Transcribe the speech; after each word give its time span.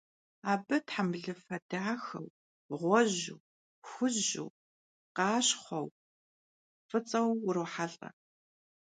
Abı 0.51 0.75
thembılıfe 0.89 1.57
daxeu, 1.69 2.27
ğueju, 2.79 3.37
xuju, 3.89 4.45
khaşxhueu, 5.15 5.87
f'ıts'eu 6.87 7.29
vurohelh'e. 7.43 8.09